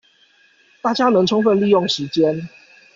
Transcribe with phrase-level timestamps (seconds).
[0.81, 2.49] 大家能充分利用時間